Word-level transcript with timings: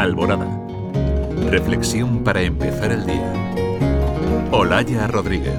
Alborada. 0.00 0.48
Reflexión 1.50 2.24
para 2.24 2.40
empezar 2.40 2.90
el 2.90 3.04
día. 3.04 3.34
Olaya 4.50 5.06
Rodríguez. 5.06 5.58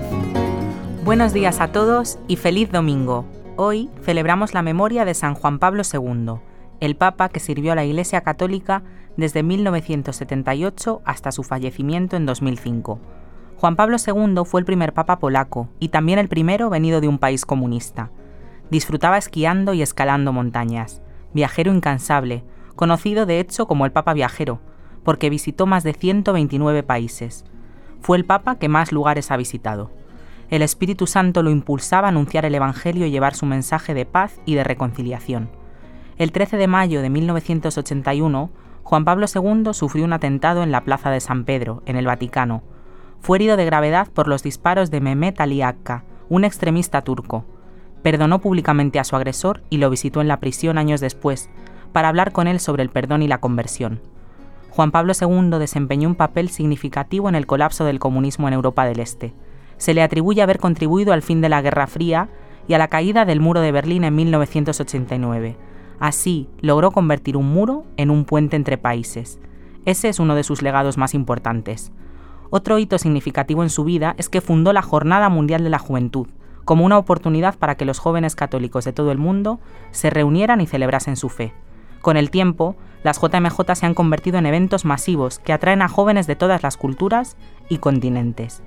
Buenos 1.05 1.31
días 1.31 1.61
a 1.61 1.71
todos 1.71 2.17
y 2.27 2.37
feliz 2.37 2.71
domingo. 2.71 3.23
Hoy 3.55 3.91
celebramos 4.01 4.55
la 4.55 4.63
memoria 4.63 5.05
de 5.05 5.13
San 5.13 5.35
Juan 5.35 5.59
Pablo 5.59 5.83
II, 5.83 6.39
el 6.79 6.95
Papa 6.95 7.29
que 7.29 7.39
sirvió 7.39 7.73
a 7.73 7.75
la 7.75 7.85
Iglesia 7.85 8.21
Católica 8.21 8.81
desde 9.15 9.43
1978 9.43 11.03
hasta 11.05 11.31
su 11.31 11.43
fallecimiento 11.43 12.15
en 12.15 12.25
2005. 12.25 12.99
Juan 13.57 13.75
Pablo 13.75 13.97
II 14.03 14.41
fue 14.45 14.61
el 14.61 14.65
primer 14.65 14.93
Papa 14.93 15.19
polaco 15.19 15.69
y 15.79 15.89
también 15.89 16.17
el 16.17 16.29
primero 16.29 16.71
venido 16.71 16.99
de 16.99 17.07
un 17.07 17.19
país 17.19 17.45
comunista. 17.45 18.09
Disfrutaba 18.71 19.19
esquiando 19.19 19.75
y 19.75 19.83
escalando 19.83 20.33
montañas, 20.33 21.03
viajero 21.31 21.71
incansable, 21.71 22.43
conocido 22.81 23.27
de 23.27 23.39
hecho 23.39 23.67
como 23.67 23.85
el 23.85 23.91
Papa 23.91 24.11
Viajero, 24.15 24.59
porque 25.03 25.29
visitó 25.29 25.67
más 25.67 25.83
de 25.83 25.93
129 25.93 26.81
países. 26.81 27.45
Fue 27.99 28.17
el 28.17 28.25
Papa 28.25 28.55
que 28.55 28.69
más 28.69 28.91
lugares 28.91 29.29
ha 29.29 29.37
visitado. 29.37 29.91
El 30.49 30.63
Espíritu 30.63 31.05
Santo 31.05 31.43
lo 31.43 31.51
impulsaba 31.51 32.07
a 32.07 32.09
anunciar 32.09 32.43
el 32.43 32.55
Evangelio 32.55 33.05
y 33.05 33.11
llevar 33.11 33.35
su 33.35 33.45
mensaje 33.45 33.93
de 33.93 34.07
paz 34.07 34.41
y 34.47 34.55
de 34.55 34.63
reconciliación. 34.63 35.51
El 36.17 36.31
13 36.31 36.57
de 36.57 36.65
mayo 36.65 37.03
de 37.03 37.11
1981, 37.11 38.49
Juan 38.81 39.05
Pablo 39.05 39.27
II 39.31 39.75
sufrió 39.75 40.03
un 40.03 40.13
atentado 40.13 40.63
en 40.63 40.71
la 40.71 40.83
Plaza 40.83 41.11
de 41.11 41.19
San 41.19 41.45
Pedro, 41.45 41.83
en 41.85 41.97
el 41.97 42.07
Vaticano. 42.07 42.63
Fue 43.19 43.37
herido 43.37 43.57
de 43.57 43.65
gravedad 43.65 44.07
por 44.11 44.27
los 44.27 44.41
disparos 44.41 44.89
de 44.89 45.01
Mehmet 45.01 45.39
Ali 45.39 45.61
Akka, 45.61 46.03
un 46.29 46.45
extremista 46.45 47.03
turco. 47.03 47.45
Perdonó 48.01 48.39
públicamente 48.39 48.97
a 48.97 49.03
su 49.03 49.15
agresor 49.15 49.61
y 49.69 49.77
lo 49.77 49.91
visitó 49.91 50.19
en 50.19 50.27
la 50.27 50.39
prisión 50.39 50.79
años 50.79 50.99
después, 50.99 51.51
para 51.91 52.09
hablar 52.09 52.31
con 52.31 52.47
él 52.47 52.59
sobre 52.59 52.83
el 52.83 52.89
perdón 52.89 53.21
y 53.21 53.27
la 53.27 53.39
conversión. 53.39 53.99
Juan 54.71 54.91
Pablo 54.91 55.13
II 55.19 55.59
desempeñó 55.59 56.07
un 56.07 56.15
papel 56.15 56.49
significativo 56.49 57.27
en 57.27 57.35
el 57.35 57.45
colapso 57.45 57.83
del 57.83 57.99
comunismo 57.99 58.47
en 58.47 58.53
Europa 58.53 58.85
del 58.85 58.99
Este. 58.99 59.33
Se 59.77 59.93
le 59.93 60.01
atribuye 60.01 60.41
haber 60.41 60.59
contribuido 60.59 61.11
al 61.11 61.21
fin 61.21 61.41
de 61.41 61.49
la 61.49 61.61
Guerra 61.61 61.87
Fría 61.87 62.29
y 62.67 62.73
a 62.73 62.77
la 62.77 62.87
caída 62.87 63.25
del 63.25 63.41
muro 63.41 63.59
de 63.59 63.71
Berlín 63.71 64.03
en 64.03 64.15
1989. 64.15 65.57
Así, 65.99 66.47
logró 66.61 66.91
convertir 66.91 67.35
un 67.35 67.51
muro 67.51 67.85
en 67.97 68.09
un 68.09 68.25
puente 68.25 68.55
entre 68.55 68.77
países. 68.77 69.39
Ese 69.85 70.09
es 70.09 70.19
uno 70.19 70.35
de 70.35 70.43
sus 70.43 70.61
legados 70.61 70.97
más 70.97 71.13
importantes. 71.13 71.91
Otro 72.49 72.79
hito 72.79 72.97
significativo 72.97 73.63
en 73.63 73.69
su 73.69 73.83
vida 73.83 74.15
es 74.17 74.29
que 74.29 74.41
fundó 74.41 74.73
la 74.73 74.81
Jornada 74.81 75.29
Mundial 75.29 75.63
de 75.63 75.69
la 75.69 75.79
Juventud, 75.79 76.27
como 76.65 76.85
una 76.85 76.97
oportunidad 76.97 77.57
para 77.57 77.75
que 77.75 77.85
los 77.85 77.99
jóvenes 77.99 78.35
católicos 78.35 78.85
de 78.85 78.93
todo 78.93 79.11
el 79.11 79.17
mundo 79.17 79.59
se 79.91 80.09
reunieran 80.09 80.61
y 80.61 80.67
celebrasen 80.67 81.15
su 81.15 81.29
fe. 81.29 81.53
Con 82.01 82.17
el 82.17 82.31
tiempo, 82.31 82.75
las 83.03 83.19
JMJ 83.19 83.75
se 83.75 83.85
han 83.85 83.93
convertido 83.93 84.37
en 84.37 84.45
eventos 84.45 84.85
masivos 84.85 85.39
que 85.39 85.53
atraen 85.53 85.81
a 85.81 85.87
jóvenes 85.87 86.27
de 86.27 86.35
todas 86.35 86.63
las 86.63 86.77
culturas 86.77 87.37
y 87.69 87.77
continentes. 87.77 88.63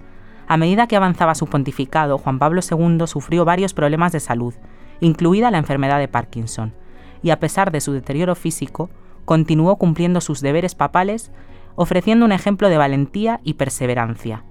A 0.46 0.56
medida 0.56 0.86
que 0.86 0.96
avanzaba 0.96 1.34
su 1.34 1.46
pontificado, 1.46 2.18
Juan 2.18 2.38
Pablo 2.38 2.60
II 2.68 3.06
sufrió 3.06 3.44
varios 3.44 3.74
problemas 3.74 4.12
de 4.12 4.20
salud, 4.20 4.54
incluida 5.00 5.50
la 5.50 5.58
enfermedad 5.58 5.98
de 5.98 6.08
Parkinson, 6.08 6.74
y 7.22 7.30
a 7.30 7.40
pesar 7.40 7.72
de 7.72 7.80
su 7.80 7.92
deterioro 7.92 8.34
físico, 8.34 8.90
continuó 9.24 9.76
cumpliendo 9.76 10.20
sus 10.20 10.40
deberes 10.40 10.74
papales, 10.74 11.32
ofreciendo 11.76 12.24
un 12.26 12.32
ejemplo 12.32 12.68
de 12.68 12.76
valentía 12.76 13.40
y 13.42 13.54
perseverancia. 13.54 14.44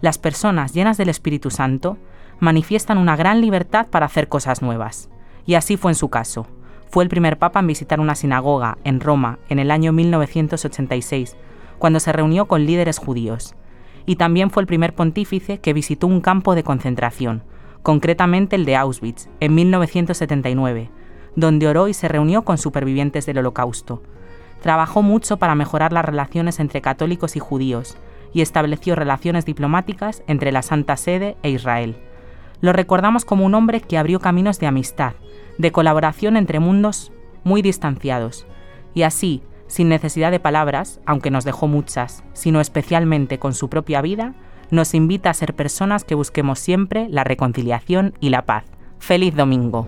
Las 0.00 0.18
personas 0.18 0.72
llenas 0.72 0.96
del 0.96 1.10
Espíritu 1.10 1.50
Santo 1.50 1.98
manifiestan 2.40 2.98
una 2.98 3.16
gran 3.16 3.40
libertad 3.40 3.86
para 3.88 4.06
hacer 4.06 4.28
cosas 4.28 4.62
nuevas, 4.62 5.10
y 5.44 5.54
así 5.54 5.76
fue 5.76 5.92
en 5.92 5.96
su 5.96 6.08
caso. 6.08 6.46
Fue 6.90 7.04
el 7.04 7.10
primer 7.10 7.38
papa 7.38 7.60
en 7.60 7.66
visitar 7.66 8.00
una 8.00 8.14
sinagoga 8.14 8.78
en 8.84 9.00
Roma 9.00 9.38
en 9.48 9.58
el 9.58 9.70
año 9.70 9.92
1986, 9.92 11.36
cuando 11.78 12.00
se 12.00 12.12
reunió 12.12 12.46
con 12.46 12.64
líderes 12.64 12.98
judíos. 12.98 13.54
Y 14.06 14.16
también 14.16 14.50
fue 14.50 14.62
el 14.62 14.66
primer 14.66 14.94
pontífice 14.94 15.58
que 15.58 15.72
visitó 15.72 16.06
un 16.06 16.20
campo 16.20 16.54
de 16.54 16.62
concentración, 16.62 17.42
concretamente 17.82 18.56
el 18.56 18.64
de 18.64 18.76
Auschwitz, 18.76 19.28
en 19.40 19.54
1979, 19.54 20.90
donde 21.34 21.68
oró 21.68 21.88
y 21.88 21.94
se 21.94 22.08
reunió 22.08 22.42
con 22.42 22.56
supervivientes 22.58 23.26
del 23.26 23.38
Holocausto. 23.38 24.02
Trabajó 24.60 25.02
mucho 25.02 25.36
para 25.36 25.54
mejorar 25.54 25.92
las 25.92 26.04
relaciones 26.04 26.60
entre 26.60 26.80
católicos 26.80 27.36
y 27.36 27.40
judíos 27.40 27.96
y 28.32 28.40
estableció 28.40 28.96
relaciones 28.96 29.44
diplomáticas 29.44 30.22
entre 30.26 30.52
la 30.52 30.62
Santa 30.62 30.96
Sede 30.96 31.36
e 31.42 31.50
Israel. 31.50 31.96
Lo 32.60 32.72
recordamos 32.72 33.24
como 33.24 33.44
un 33.44 33.54
hombre 33.54 33.80
que 33.80 33.98
abrió 33.98 34.20
caminos 34.20 34.58
de 34.58 34.66
amistad, 34.66 35.14
de 35.58 35.72
colaboración 35.72 36.36
entre 36.36 36.60
mundos 36.60 37.12
muy 37.44 37.62
distanciados, 37.62 38.46
y 38.94 39.02
así, 39.02 39.42
sin 39.66 39.88
necesidad 39.88 40.30
de 40.30 40.40
palabras, 40.40 41.00
aunque 41.06 41.30
nos 41.30 41.44
dejó 41.44 41.66
muchas, 41.68 42.24
sino 42.32 42.60
especialmente 42.60 43.38
con 43.38 43.54
su 43.54 43.68
propia 43.68 44.00
vida, 44.00 44.34
nos 44.70 44.94
invita 44.94 45.30
a 45.30 45.34
ser 45.34 45.54
personas 45.54 46.04
que 46.04 46.14
busquemos 46.14 46.58
siempre 46.58 47.08
la 47.08 47.24
reconciliación 47.24 48.14
y 48.20 48.30
la 48.30 48.46
paz. 48.46 48.64
¡Feliz 48.98 49.34
domingo! 49.34 49.86